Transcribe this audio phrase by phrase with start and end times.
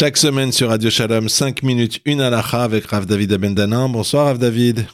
[0.00, 3.90] Chaque semaine sur Radio Shalom, 5 minutes, une halakha avec Rav David Abendanan.
[3.90, 4.86] Bonsoir Rav David.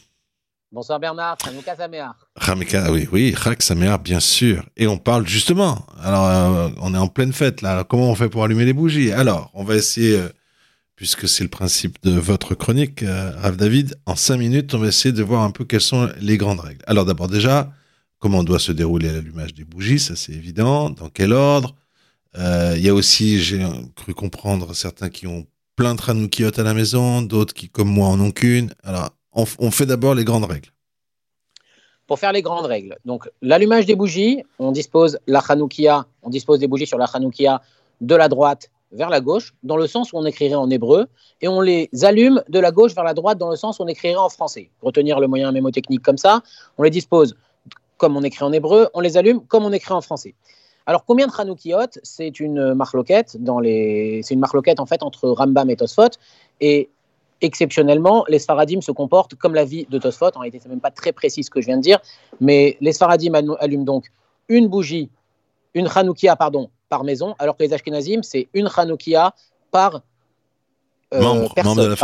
[0.72, 2.16] Bonsoir Bernard, Hanouka Sameach.
[2.34, 4.64] Hanouka, oui, oui, Chak Sameach, bien sûr.
[4.76, 8.28] Et on parle justement, alors euh, on est en pleine fête là, comment on fait
[8.28, 9.12] pour allumer les bougies?
[9.12, 10.28] Alors, on va essayer, euh,
[10.96, 14.88] puisque c'est le principe de votre chronique, euh, Rav David, en 5 minutes, on va
[14.88, 16.82] essayer de voir un peu quelles sont les grandes règles.
[16.88, 17.72] Alors d'abord déjà,
[18.18, 21.76] comment doit se dérouler l'allumage des bougies, ça c'est évident, dans quel ordre?
[22.38, 23.64] Il y a aussi, j'ai
[23.94, 25.46] cru comprendre, certains qui ont
[25.76, 28.72] plein de Hanoukiot à la maison, d'autres qui, comme moi, en ont qu'une.
[28.82, 30.70] Alors, on, fait d'abord les grandes règles.
[32.06, 36.60] Pour faire les grandes règles, donc l'allumage des bougies, on dispose la Hanoukia, on dispose
[36.60, 37.60] des bougies sur la Hanoukia
[38.00, 41.08] de la droite vers la gauche, dans le sens où on écrirait en hébreu,
[41.42, 43.88] et on les allume de la gauche vers la droite dans le sens où on
[43.88, 44.70] écrirait en français.
[44.80, 46.42] Retenir le moyen mémotechnique comme ça,
[46.78, 47.36] on les dispose
[47.98, 50.34] comme on écrit en hébreu, on les allume comme on écrit en français.
[50.86, 54.20] Alors, combien de Hanoukiot C'est une marloquette dans les...
[54.22, 56.10] C'est une marloquette en fait entre Rambam et Tosfot.
[56.60, 56.90] Et
[57.40, 60.30] exceptionnellement, les Sfaradim se comportent comme la vie de Tosfot.
[60.34, 61.98] En réalité, c'est même pas très précis ce que je viens de dire,
[62.40, 64.06] mais les Sfaradim allument donc
[64.48, 65.10] une bougie,
[65.74, 69.34] une Hanoukia, pardon, par maison, alors que les Ashkenazim, c'est une Hanoukia
[69.70, 70.02] par
[71.14, 71.48] euh,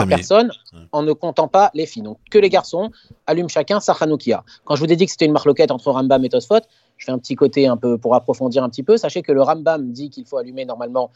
[0.09, 0.53] personne,
[0.93, 2.03] en ne comptant pas les filles.
[2.03, 2.91] Donc que les garçons
[3.27, 4.45] allument chacun sa Hanoukia.
[4.65, 6.61] Quand je vous ai dit que c'était une marloquette entre Rambam et Tosfot,
[7.03, 8.97] je fais un petit côté un peu pour approfondir un petit peu.
[8.97, 11.11] Sachez que le Rambam dit qu'il faut allumer normalement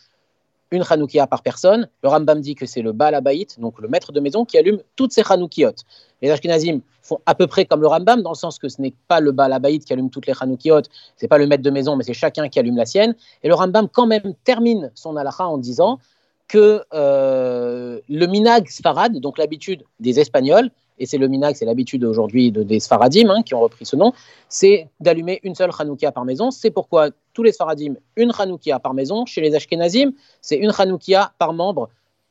[0.72, 1.88] une Hanoukia par personne.
[2.02, 3.22] Le Rambam dit que c'est le Baal
[3.58, 5.76] donc le maître de maison, qui allume toutes ces Hanoukiot.
[6.22, 8.94] Les Ashkenazim font à peu près comme le Rambam, dans le sens que ce n'est
[9.06, 10.82] pas le Baal qui allume toutes les Hanoukiot,
[11.16, 13.14] c'est pas le maître de maison, mais c'est chacun qui allume la sienne.
[13.44, 16.00] Et le Rambam, quand même, termine son halakha en disant
[16.48, 22.04] que euh, le minag sfarad, donc l'habitude des Espagnols, et c'est le minag, c'est l'habitude
[22.04, 24.12] aujourd'hui de, des Sfaradim hein, qui ont repris ce nom,
[24.48, 26.50] c'est d'allumer une seule Hanoukia par maison.
[26.50, 29.26] C'est pourquoi tous les Sfaradim, une Hanoukia par maison.
[29.26, 31.88] Chez les Ashkenazim, c'est une Hanoukia par membre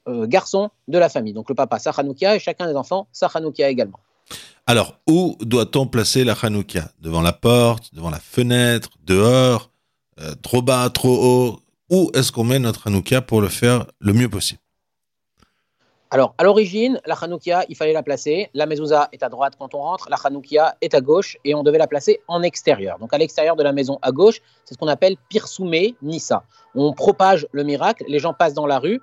[0.07, 1.33] euh, garçon de la famille.
[1.33, 3.99] Donc le papa, sa Hanoukia, et chacun des enfants, sa Hanoukia également.
[4.67, 6.89] Alors, où doit-on placer la Hanoukia?
[6.99, 9.69] Devant la porte, devant la fenêtre, dehors,
[10.19, 11.59] euh, trop bas, trop haut?
[11.91, 14.59] Où est-ce qu'on met notre Hanoukia pour le faire le mieux possible?
[16.11, 18.49] Alors, à l'origine, la Hanoukia, il fallait la placer.
[18.53, 21.63] La mezouza est à droite quand on rentre, la Hanoukia est à gauche et on
[21.63, 22.99] devait la placer en extérieur.
[22.99, 26.43] Donc, à l'extérieur de la maison à gauche, c'est ce qu'on appelle Pirsoumé Nissa.
[26.75, 29.01] On propage le miracle, les gens passent dans la rue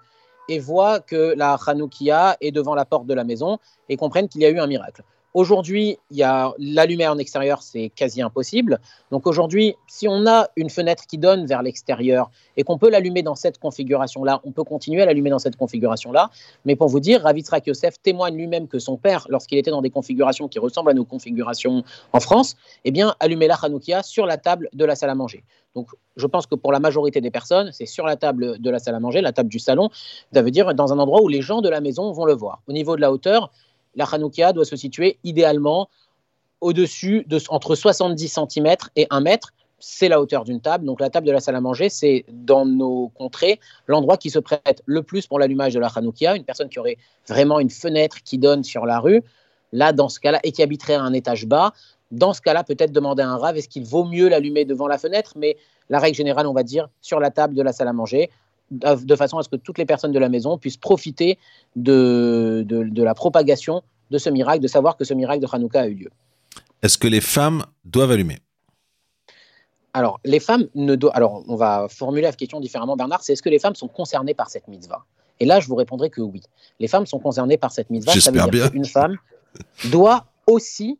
[0.48, 3.58] et voient que la Hanoukia est devant la porte de la maison
[3.88, 5.02] et comprennent qu'il y a eu un miracle.
[5.34, 8.80] Aujourd'hui, il y a la en extérieur, c'est quasi impossible.
[9.10, 13.22] Donc aujourd'hui, si on a une fenêtre qui donne vers l'extérieur et qu'on peut l'allumer
[13.22, 16.30] dans cette configuration-là, on peut continuer à l'allumer dans cette configuration-là.
[16.66, 19.88] Mais pour vous dire, Ravitrak Yosef témoigne lui-même que son père, lorsqu'il était dans des
[19.88, 21.82] configurations qui ressemblent à nos configurations
[22.12, 25.44] en France, eh bien, allumait la Hanoukia sur la table de la salle à manger.
[25.74, 28.78] Donc, je pense que pour la majorité des personnes, c'est sur la table de la
[28.78, 29.88] salle à manger, la table du salon,
[30.34, 32.60] ça veut dire dans un endroit où les gens de la maison vont le voir.
[32.68, 33.50] Au niveau de la hauteur,
[33.94, 35.88] la Hanoukia doit se situer idéalement
[36.60, 39.52] au-dessus de entre 70 cm et 1 mètre.
[39.78, 40.84] C'est la hauteur d'une table.
[40.84, 43.58] Donc la table de la salle à manger, c'est dans nos contrées
[43.88, 46.36] l'endroit qui se prête le plus pour l'allumage de la Hanoukia.
[46.36, 46.98] Une personne qui aurait
[47.28, 49.22] vraiment une fenêtre qui donne sur la rue,
[49.72, 51.72] là, dans ce cas-là, et qui habiterait à un étage bas,
[52.12, 54.98] dans ce cas-là, peut-être demander à un rave, est-ce qu'il vaut mieux l'allumer devant la
[54.98, 55.32] fenêtre?
[55.36, 55.56] Mais
[55.88, 58.30] la règle générale, on va dire, sur la table de la salle à manger,
[58.72, 61.38] de façon à ce que toutes les personnes de la maison puissent profiter
[61.76, 65.86] de, de, la propagation de ce miracle, de savoir que ce miracle de Hanouka a
[65.86, 66.10] eu lieu.
[66.82, 68.38] Est-ce que les femmes doivent allumer?
[69.94, 71.14] Alors, les femmes ne doivent.
[71.14, 73.22] Alors, on va formuler la question différemment, Bernard.
[73.22, 75.04] C'est est-ce que les femmes sont concernées par cette mitzvah?
[75.38, 76.40] Et là, je vous répondrai que oui.
[76.80, 78.12] Les femmes sont concernées par cette mitzvah.
[78.18, 79.16] Ça veut dire qu'une femme
[79.90, 80.98] doit aussi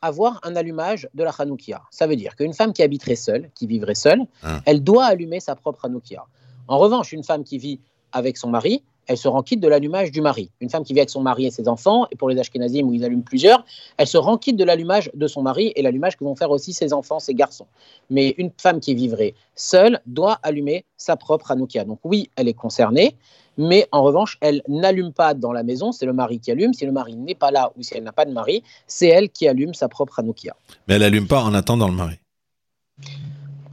[0.00, 1.82] avoir un allumage de la Hanoukia.
[1.90, 4.60] Ça veut dire qu'une femme qui habiterait seule, qui vivrait seule, ah.
[4.64, 6.24] elle doit allumer sa propre Hanoukia.
[6.68, 7.80] En revanche, une femme qui vit
[8.12, 10.50] avec son mari, elle se rend quitte de l'allumage du mari.
[10.60, 12.92] Une femme qui vit avec son mari et ses enfants, et pour les Ashkenazim où
[12.92, 13.64] ils allument plusieurs,
[13.96, 16.74] elle se rend quitte de l'allumage de son mari et l'allumage que vont faire aussi
[16.74, 17.66] ses enfants, ses garçons.
[18.10, 21.84] Mais une femme qui vivrait seule doit allumer sa propre Hanoukia.
[21.84, 23.16] Donc oui, elle est concernée,
[23.56, 26.74] mais en revanche, elle n'allume pas dans la maison, c'est le mari qui allume.
[26.74, 29.30] Si le mari n'est pas là ou si elle n'a pas de mari, c'est elle
[29.30, 30.54] qui allume sa propre Hanoukia.
[30.86, 32.18] Mais elle n'allume pas en attendant le mari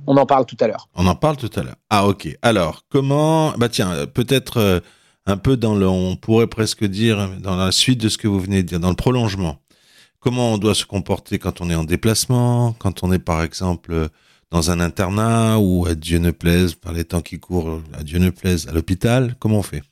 [0.07, 0.89] on en parle tout à l'heure.
[0.95, 1.75] On en parle tout à l'heure.
[1.89, 2.37] Ah ok.
[2.41, 4.79] Alors comment Bah tiens, peut-être euh,
[5.25, 8.39] un peu dans le, on pourrait presque dire dans la suite de ce que vous
[8.39, 9.57] venez de dire, dans le prolongement.
[10.19, 14.09] Comment on doit se comporter quand on est en déplacement, quand on est par exemple
[14.51, 18.19] dans un internat ou à Dieu ne plaise, par les temps qui courent, à Dieu
[18.19, 19.35] ne plaise, à l'hôpital.
[19.39, 19.83] Comment on fait?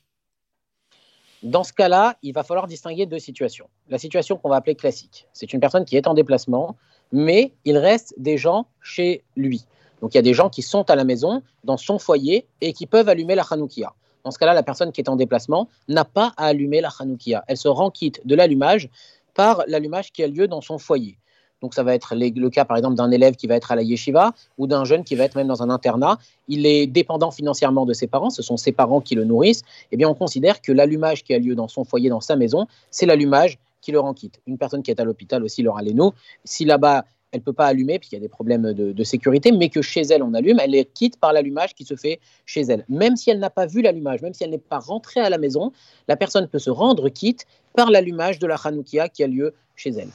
[1.42, 3.68] Dans ce cas-là, il va falloir distinguer deux situations.
[3.90, 6.76] La situation qu'on va appeler classique, c'est une personne qui est en déplacement,
[7.12, 9.66] mais il reste des gens chez lui.
[10.04, 12.74] Donc il y a des gens qui sont à la maison, dans son foyer, et
[12.74, 13.94] qui peuvent allumer la Hanoukia.
[14.22, 17.42] Dans ce cas-là, la personne qui est en déplacement n'a pas à allumer la Hanoukia.
[17.48, 18.90] Elle se rend quitte de l'allumage
[19.32, 21.16] par l'allumage qui a lieu dans son foyer.
[21.62, 23.82] Donc ça va être le cas par exemple d'un élève qui va être à la
[23.82, 26.18] yeshiva ou d'un jeune qui va être même dans un internat.
[26.48, 29.62] Il est dépendant financièrement de ses parents, ce sont ses parents qui le nourrissent.
[29.90, 32.66] Eh bien on considère que l'allumage qui a lieu dans son foyer, dans sa maison,
[32.90, 34.40] c'est l'allumage qui le rend quitte.
[34.46, 36.12] Une personne qui est à l'hôpital aussi, Laura Leno,
[36.44, 39.50] si là-bas elle ne peut pas allumer puisqu'il y a des problèmes de, de, sécurité,
[39.50, 42.60] mais que chez elle on allume, elle est quitte par l'allumage qui se fait chez
[42.60, 42.84] elle.
[42.88, 45.38] Même si elle n'a pas vu l'allumage, même si elle n'est pas rentrée à la
[45.38, 45.72] maison,
[46.06, 49.90] la personne peut se rendre quitte par l'allumage de la Hanoukia qui a lieu chez
[49.90, 50.10] elle.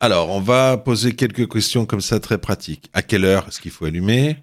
[0.00, 2.88] Alors, on va poser quelques questions comme ça très pratiques.
[2.94, 4.38] À quelle heure est-ce qu'il faut allumer?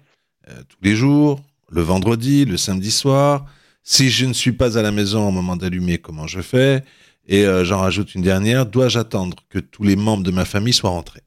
[0.48, 1.40] Euh, Tous les jours?
[1.68, 2.44] Le vendredi?
[2.44, 3.46] Le samedi soir?
[3.82, 6.84] Si je ne suis pas à la maison au moment d'allumer, comment je fais?
[7.26, 8.66] Et euh, j'en rajoute une dernière.
[8.66, 11.22] Dois-je attendre que tous les membres de ma famille soient rentrés?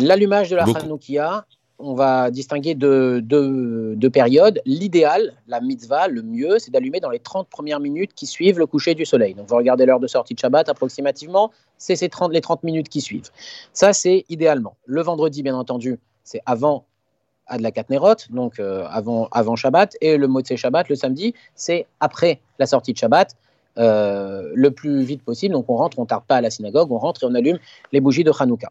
[0.00, 1.44] L'allumage de la Hanoukia,
[1.78, 4.60] on va distinguer deux, périodes.
[4.64, 8.66] L'idéal, la mitzvah, le mieux, c'est d'allumer dans les 30 premières minutes qui suivent le
[8.66, 9.34] coucher du soleil.
[9.34, 12.88] Donc, vous regardez l'heure de sortie de Shabbat approximativement, c'est ces 30, les 30 minutes
[12.88, 13.30] qui suivent.
[13.72, 14.76] Ça, c'est idéalement.
[14.84, 16.84] Le vendredi, bien entendu, c'est avant
[17.56, 21.86] de la Katnerot, donc euh, avant, avant Shabbat, et le Motzei Shabbat, le samedi, c'est
[21.98, 23.34] après la sortie de Shabbat,
[23.78, 25.54] euh, le plus vite possible.
[25.54, 27.58] Donc on rentre, on ne tarde pas à la synagogue, on rentre et on allume
[27.92, 28.70] les bougies de Hanouka.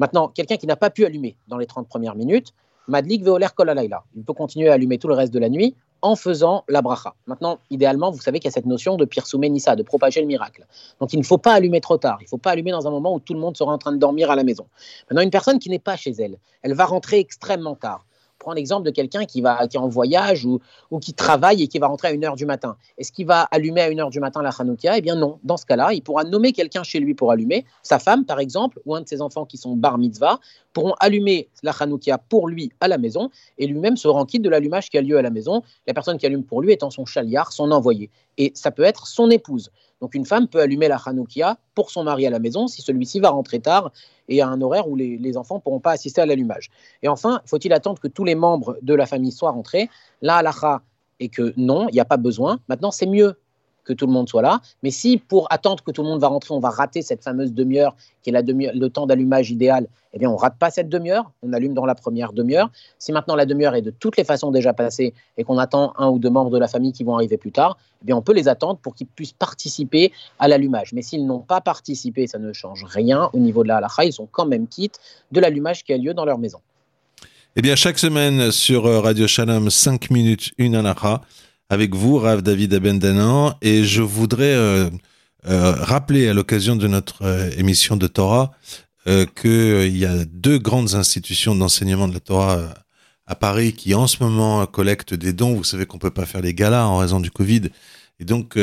[0.00, 2.54] Maintenant, quelqu'un qui n'a pas pu allumer dans les 30 premières minutes,
[2.88, 4.02] Madlik veoler kolalayla.
[4.16, 7.14] Il peut continuer à allumer tout le reste de la nuit en faisant la bracha.
[7.26, 10.26] Maintenant, idéalement, vous savez qu'il y a cette notion de pirsoume nissa, de propager le
[10.26, 10.66] miracle.
[11.00, 12.16] Donc, il ne faut pas allumer trop tard.
[12.22, 13.92] Il ne faut pas allumer dans un moment où tout le monde sera en train
[13.92, 14.66] de dormir à la maison.
[15.10, 18.06] Maintenant, une personne qui n'est pas chez elle, elle va rentrer extrêmement tard
[18.40, 20.58] prends l'exemple de quelqu'un qui, va, qui est en voyage ou,
[20.90, 22.76] ou qui travaille et qui va rentrer à 1h du matin.
[22.98, 24.98] Est-ce qu'il va allumer à 1h du matin la Hanoukia?
[24.98, 25.38] Eh bien non.
[25.44, 27.64] Dans ce cas-là, il pourra nommer quelqu'un chez lui pour allumer.
[27.84, 30.40] Sa femme, par exemple, ou un de ses enfants qui sont bar mitzvah,
[30.72, 34.48] pourront allumer la Hanoukia pour lui à la maison et lui-même se rend quitte de
[34.48, 35.62] l'allumage qui a lieu à la maison.
[35.86, 38.10] La personne qui allume pour lui étant son chaliard, son envoyé.
[38.38, 39.70] Et ça peut être son épouse.
[40.00, 43.20] Donc une femme peut allumer la Hanoukia pour son mari à la maison si celui-ci
[43.20, 43.92] va rentrer tard
[44.28, 46.70] et à un horaire où les, enfants ne pourront pas assister à l'allumage.
[47.02, 49.90] Et enfin, faut-il attendre que tous les membres de la famille soient rentrés?
[50.22, 50.82] Là, halakha
[51.18, 52.60] est que non, il n'y a pas besoin.
[52.68, 53.36] Maintenant, c'est mieux
[53.84, 54.60] que tout le monde soit là.
[54.82, 57.52] Mais si pour attendre que tout le monde va rentrer, on va rater cette fameuse
[57.52, 60.88] demi-heure qui est la demi le temps d'allumage idéal, eh bien on rate pas cette
[60.88, 62.70] demi-heure, on allume dans la première demi-heure.
[62.98, 66.08] Si maintenant la demi-heure est de toutes les façons déjà passée et qu'on attend un
[66.08, 68.34] ou deux membres de la famille qui vont arriver plus tard, eh bien on peut
[68.34, 70.92] les attendre pour qu'ils puissent participer à l'allumage.
[70.92, 74.12] Mais s'ils n'ont pas participé, ça ne change rien au niveau de la halakha, ils
[74.12, 74.98] sont quand même quittes
[75.32, 76.58] de l'allumage qui a lieu dans leur maison.
[77.56, 81.20] Eh bien, chaque semaine sur euh, Radio Shalom, 5 minutes, une halakha
[81.70, 84.90] avec vous, Rav David Abendanan, et je voudrais euh,
[85.46, 88.50] euh, rappeler à l'occasion de notre euh, émission de Torah
[89.06, 92.74] euh, qu'il y a deux grandes institutions d'enseignement de la Torah
[93.26, 95.54] à Paris qui en ce moment collectent des dons.
[95.54, 97.70] Vous savez qu'on peut pas faire les galas en raison du Covid.
[98.18, 98.58] Et donc,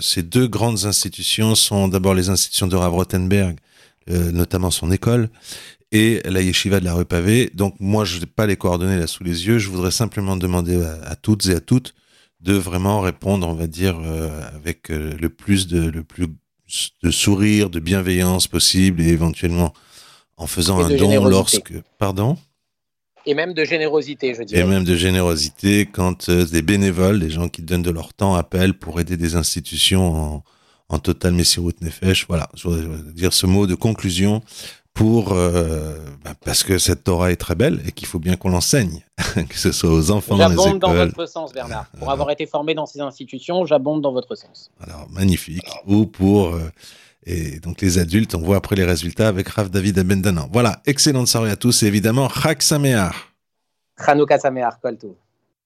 [0.00, 3.56] ces deux grandes institutions sont d'abord les institutions de Rav Rothenberg,
[4.06, 5.30] notamment son école,
[5.90, 7.50] et la yeshiva de la rue Pavée.
[7.54, 9.58] Donc, moi, je n'ai pas les coordonnées là sous les yeux.
[9.58, 11.94] Je voudrais simplement demander à toutes et à toutes
[12.40, 16.28] de vraiment répondre, on va dire, euh, avec euh, le plus de le plus
[17.02, 19.72] de sourire, de bienveillance possible et éventuellement
[20.36, 22.38] en faisant un don lorsque, pardon?
[23.26, 24.62] Et même de générosité, je dirais.
[24.62, 28.34] Et même de générosité quand euh, des bénévoles, des gens qui donnent de leur temps,
[28.34, 30.44] appellent pour aider des institutions en,
[30.88, 32.26] en total Messirut Nefesh.
[32.28, 34.42] Voilà, je voudrais dire ce mot de conclusion
[35.00, 38.50] pour euh, bah, parce que cette Torah est très belle et qu'il faut bien qu'on
[38.50, 39.02] l'enseigne,
[39.48, 40.64] que ce soit aux enfants dans les écoles.
[40.66, 41.86] J'abonde dans votre sens, Bernard.
[41.98, 44.70] Pour avoir été formé dans ces institutions, j'abonde dans votre sens.
[44.78, 45.64] Alors magnifique.
[45.86, 46.70] Ou pour euh,
[47.24, 50.50] et donc les adultes, on voit après les résultats avec Rav David Abendanan.
[50.52, 53.14] Voilà, excellente soirée à tous et évidemment Chag Sameach.
[54.04, 55.16] Chanukah Sameach, Koltou.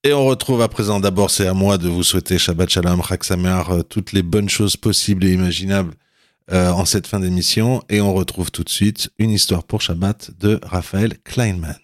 [0.05, 3.25] Et on retrouve à présent, d'abord c'est à moi de vous souhaiter Shabbat Shalom, Chag
[3.25, 5.95] Sameach, euh, toutes les bonnes choses possibles et imaginables
[6.53, 10.33] euh, en cette fin d'émission et on retrouve tout de suite une histoire pour Shabbat
[10.39, 11.79] de Raphaël Kleinman.